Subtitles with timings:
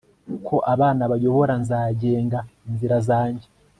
[0.47, 3.45] ko abana bayobora, nzagenga inzira zanjye